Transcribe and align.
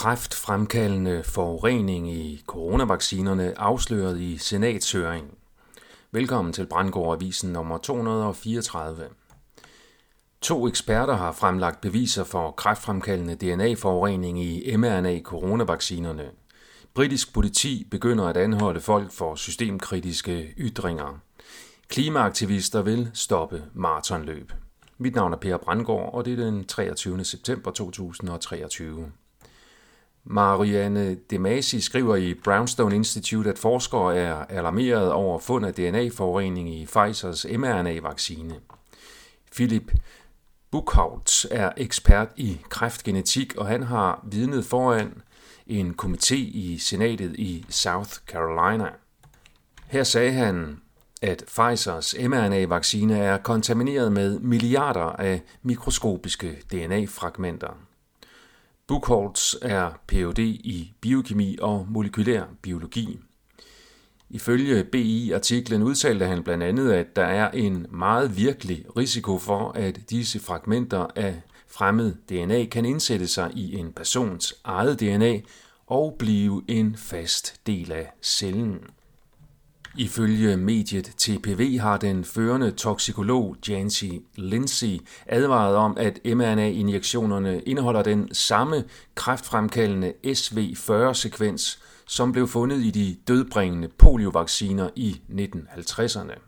kræftfremkaldende 0.00 1.22
forurening 1.24 2.10
i 2.12 2.42
coronavaccinerne 2.46 3.58
afsløret 3.58 4.20
i 4.20 4.38
senatshøring. 4.38 5.38
Velkommen 6.12 6.52
til 6.52 6.66
Brandgård 6.66 7.16
Avisen 7.16 7.52
nummer 7.52 7.78
234. 7.78 9.08
To 10.40 10.68
eksperter 10.68 11.16
har 11.16 11.32
fremlagt 11.32 11.80
beviser 11.80 12.24
for 12.24 12.50
kræftfremkaldende 12.50 13.34
DNA-forurening 13.34 14.42
i 14.42 14.76
mRNA-coronavaccinerne. 14.76 16.30
Britisk 16.94 17.34
politi 17.34 17.86
begynder 17.90 18.24
at 18.24 18.36
anholde 18.36 18.80
folk 18.80 19.12
for 19.12 19.34
systemkritiske 19.34 20.54
ytringer. 20.58 21.18
Klimaaktivister 21.88 22.82
vil 22.82 23.10
stoppe 23.14 23.64
maratonløb. 23.74 24.52
Mit 24.98 25.14
navn 25.14 25.32
er 25.32 25.36
Per 25.36 25.56
Brandgård, 25.56 26.14
og 26.14 26.24
det 26.24 26.32
er 26.32 26.44
den 26.44 26.64
23. 26.64 27.24
september 27.24 27.70
2023. 27.70 29.12
Marianne 30.24 31.14
Demasi 31.14 31.80
skriver 31.80 32.16
i 32.16 32.34
Brownstone 32.34 32.96
Institute, 32.96 33.50
at 33.50 33.58
forskere 33.58 34.16
er 34.16 34.34
alarmeret 34.34 35.12
over 35.12 35.38
fund 35.38 35.66
af 35.66 35.74
DNA-forurening 35.74 36.74
i 36.74 36.86
Pfizers 36.86 37.46
mRNA-vaccine. 37.58 38.54
Philip 39.52 39.92
Buchholz 40.70 41.44
er 41.50 41.72
ekspert 41.76 42.28
i 42.36 42.60
kræftgenetik, 42.68 43.56
og 43.56 43.66
han 43.66 43.82
har 43.82 44.24
vidnet 44.30 44.64
foran 44.64 45.22
en 45.66 45.94
komité 46.02 46.34
i 46.34 46.78
senatet 46.78 47.36
i 47.36 47.66
South 47.68 48.10
Carolina. 48.26 48.88
Her 49.86 50.04
sagde 50.04 50.32
han, 50.32 50.80
at 51.22 51.44
Pfizers 51.46 52.14
mRNA-vaccine 52.20 53.18
er 53.18 53.38
kontamineret 53.38 54.12
med 54.12 54.38
milliarder 54.38 55.04
af 55.04 55.42
mikroskopiske 55.62 56.62
DNA-fragmenter. 56.72 57.89
Buchholz 58.90 59.54
er 59.62 59.90
Ph.D. 60.06 60.38
i 60.38 60.92
biokemi 61.00 61.58
og 61.60 61.86
molekylær 61.90 62.44
biologi. 62.62 63.18
Ifølge 64.30 64.84
BI-artiklen 64.84 65.82
udtalte 65.82 66.26
han 66.26 66.42
blandt 66.42 66.64
andet, 66.64 66.92
at 66.92 67.16
der 67.16 67.24
er 67.24 67.50
en 67.50 67.86
meget 67.90 68.36
virkelig 68.36 68.84
risiko 68.96 69.38
for, 69.38 69.72
at 69.72 70.10
disse 70.10 70.40
fragmenter 70.40 71.06
af 71.16 71.42
fremmed 71.68 72.14
DNA 72.28 72.64
kan 72.64 72.84
indsætte 72.84 73.26
sig 73.26 73.50
i 73.54 73.76
en 73.76 73.92
persons 73.92 74.54
eget 74.64 75.00
DNA 75.00 75.40
og 75.86 76.16
blive 76.18 76.62
en 76.68 76.96
fast 76.96 77.66
del 77.66 77.92
af 77.92 78.12
cellen. 78.22 78.78
Ifølge 79.96 80.56
mediet 80.56 81.04
TPV 81.04 81.78
har 81.78 81.96
den 81.96 82.24
førende 82.24 82.70
toksikolog 82.70 83.56
Jancy 83.68 84.04
Lindsay 84.36 84.98
advaret 85.26 85.76
om, 85.76 85.96
at 86.00 86.20
mRNA-injektionerne 86.24 87.60
indeholder 87.60 88.02
den 88.02 88.34
samme 88.34 88.84
kræftfremkaldende 89.14 90.12
SV40-sekvens, 90.26 91.82
som 92.06 92.32
blev 92.32 92.48
fundet 92.48 92.80
i 92.82 92.90
de 92.90 93.16
dødbringende 93.28 93.88
poliovacciner 93.98 94.90
i 94.96 95.20
1950'erne. 95.30 96.38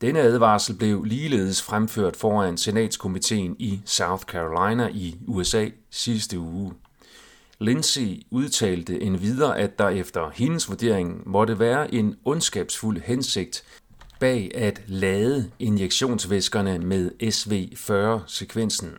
Denne 0.00 0.20
advarsel 0.20 0.76
blev 0.76 1.04
ligeledes 1.04 1.62
fremført 1.62 2.16
foran 2.16 2.56
Senatskomiteen 2.56 3.56
i 3.58 3.80
South 3.84 4.22
Carolina 4.22 4.88
i 4.88 5.16
USA 5.26 5.68
sidste 5.90 6.38
uge. 6.38 6.72
Lindsay 7.60 8.22
udtalte 8.30 9.02
endvidere, 9.02 9.58
at 9.58 9.78
der 9.78 9.88
efter 9.88 10.30
hendes 10.34 10.68
vurdering 10.68 11.28
måtte 11.28 11.58
være 11.58 11.94
en 11.94 12.16
ondskabsfuld 12.24 13.00
hensigt 13.00 13.64
bag 14.20 14.50
at 14.54 14.82
lade 14.86 15.50
injektionsvæskerne 15.58 16.78
med 16.78 17.10
SV40-sekvensen. 17.22 18.90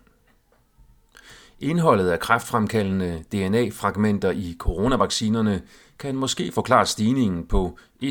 Indholdet 1.59 2.09
af 2.09 2.19
kræftfremkaldende 2.19 3.23
DNA-fragmenter 3.31 4.31
i 4.31 4.55
coronavaccinerne 4.59 5.61
kan 5.99 6.15
måske 6.15 6.51
forklare 6.51 6.85
stigningen 6.85 7.47
på 7.47 7.77
143.233 8.03 8.09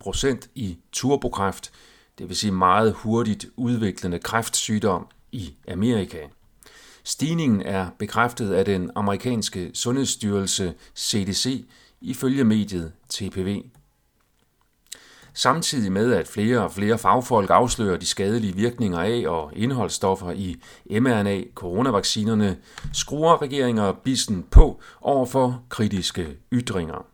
procent 0.00 0.50
i 0.54 0.78
turbokræft, 0.92 1.72
det 2.18 2.28
vil 2.28 2.36
sige 2.36 2.52
meget 2.52 2.92
hurtigt 2.92 3.46
udviklende 3.56 4.18
kræftsygdom 4.18 5.06
i 5.32 5.54
Amerika. 5.68 6.18
Stigningen 7.08 7.62
er 7.62 7.86
bekræftet 7.98 8.52
af 8.52 8.64
den 8.64 8.90
amerikanske 8.94 9.70
sundhedsstyrelse 9.74 10.74
CDC 10.96 11.64
ifølge 12.00 12.44
mediet 12.44 12.92
TPV. 13.08 13.62
Samtidig 15.34 15.92
med, 15.92 16.12
at 16.12 16.28
flere 16.28 16.64
og 16.64 16.72
flere 16.72 16.98
fagfolk 16.98 17.50
afslører 17.50 17.96
de 17.96 18.06
skadelige 18.06 18.54
virkninger 18.54 18.98
af 18.98 19.24
og 19.26 19.52
indholdsstoffer 19.56 20.30
i 20.32 20.56
mRNA-coronavaccinerne, 20.90 22.56
skruer 22.92 23.42
regeringer 23.42 23.92
bissen 23.92 24.42
på 24.50 24.80
over 25.00 25.26
for 25.26 25.62
kritiske 25.68 26.36
ytringer. 26.52 27.06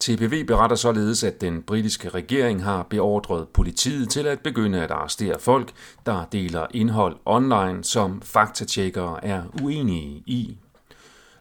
TPV 0.00 0.44
beretter 0.46 0.76
således, 0.76 1.24
at 1.24 1.40
den 1.40 1.62
britiske 1.62 2.08
regering 2.08 2.64
har 2.64 2.82
beordret 2.82 3.48
politiet 3.48 4.10
til 4.10 4.26
at 4.26 4.40
begynde 4.40 4.82
at 4.82 4.90
arrestere 4.90 5.38
folk, 5.38 5.72
der 6.06 6.24
deler 6.32 6.66
indhold 6.70 7.16
online, 7.24 7.84
som 7.84 8.22
faktatjekkere 8.22 9.24
er 9.24 9.42
uenige 9.62 10.22
i. 10.26 10.58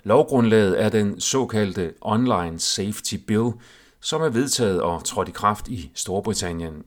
Lovgrundlaget 0.04 0.84
er 0.84 0.90
den 0.90 1.20
såkaldte 1.20 1.94
Online 2.02 2.60
Safety 2.60 3.16
Bill, 3.28 3.52
som 4.02 4.22
er 4.22 4.30
vedtaget 4.30 4.82
og 4.82 5.04
trådt 5.04 5.30
i 5.30 5.32
kraft 5.32 5.68
i 5.68 5.92
Storbritannien. 5.96 6.84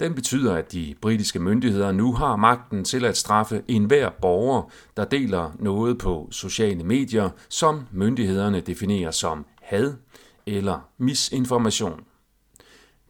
Den 0.00 0.14
betyder, 0.14 0.54
at 0.54 0.72
de 0.72 0.94
britiske 1.00 1.38
myndigheder 1.38 1.92
nu 1.92 2.12
har 2.12 2.36
magten 2.36 2.84
til 2.84 3.04
at 3.04 3.16
straffe 3.16 3.62
enhver 3.68 4.10
borger, 4.20 4.70
der 4.96 5.04
deler 5.04 5.50
noget 5.58 5.98
på 5.98 6.28
sociale 6.30 6.84
medier, 6.84 7.30
som 7.48 7.86
myndighederne 7.92 8.60
definerer 8.60 9.10
som 9.10 9.44
had, 9.62 9.92
eller 10.46 10.80
misinformation. 10.98 12.04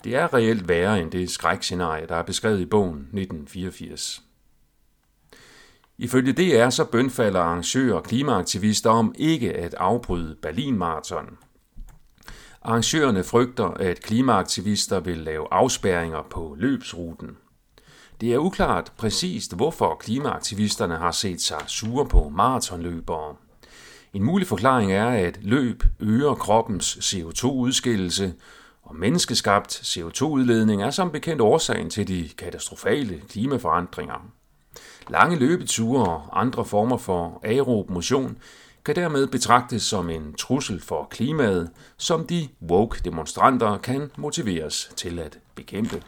Det 0.04 0.16
er 0.16 0.34
reelt 0.34 0.68
værre 0.68 1.00
end 1.00 1.10
det 1.10 1.30
skrækscenarie, 1.30 2.06
der 2.06 2.16
er 2.16 2.22
beskrevet 2.22 2.60
i 2.60 2.66
bogen 2.66 2.98
1984. 2.98 4.22
Ifølge 5.98 6.32
DR 6.32 6.70
så 6.70 6.84
bønfalder 6.84 7.40
arrangører 7.40 7.94
og 7.94 8.04
klimaaktivister 8.04 8.90
om 8.90 9.14
ikke 9.18 9.52
at 9.52 9.74
afbryde 9.74 10.36
Berlin-marathon. 10.42 11.38
Arrangørerne 12.62 13.24
frygter, 13.24 13.66
at 13.66 14.02
klimaaktivister 14.02 15.00
vil 15.00 15.18
lave 15.18 15.46
afspærringer 15.50 16.22
på 16.30 16.56
løbsruten. 16.58 17.36
Det 18.20 18.32
er 18.32 18.38
uklart 18.38 18.92
præcist, 18.96 19.56
hvorfor 19.56 19.94
klimaaktivisterne 19.94 20.96
har 20.96 21.10
set 21.10 21.40
sig 21.40 21.64
sure 21.66 22.08
på 22.08 22.28
maratonløbere. 22.28 23.36
En 24.12 24.24
mulig 24.24 24.46
forklaring 24.46 24.92
er, 24.92 25.06
at 25.06 25.38
løb 25.42 25.82
øger 26.00 26.34
kroppens 26.34 26.96
CO2-udskillelse, 26.96 28.34
og 28.82 28.96
menneskeskabt 28.96 29.72
CO2-udledning 29.72 30.82
er 30.82 30.90
som 30.90 31.10
bekendt 31.10 31.42
årsagen 31.42 31.90
til 31.90 32.08
de 32.08 32.28
katastrofale 32.38 33.22
klimaforandringer. 33.28 34.26
Lange 35.08 35.36
løbeture 35.36 36.06
og 36.06 36.40
andre 36.40 36.64
former 36.64 36.96
for 36.96 37.40
aerob 37.44 37.90
motion 37.90 38.38
kan 38.84 38.96
dermed 38.96 39.26
betragtes 39.26 39.82
som 39.82 40.10
en 40.10 40.34
trussel 40.34 40.80
for 40.80 41.08
klimaet, 41.10 41.70
som 41.96 42.26
de 42.26 42.48
woke 42.70 43.00
demonstranter 43.04 43.78
kan 43.78 44.10
motiveres 44.16 44.92
til 44.96 45.18
at 45.18 45.38
bekæmpe. 45.54 46.02